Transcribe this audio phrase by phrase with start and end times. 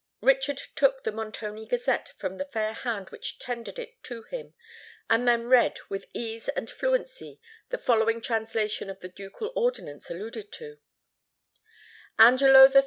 [0.23, 4.55] Richard took the Montoni Gazette from the fair hand which tendered it to him,
[5.11, 7.39] and then read, with ease and fluency,
[7.69, 10.79] the following translation of the ducal ordinance alluded to:—
[12.17, 12.79] "ANGELO III.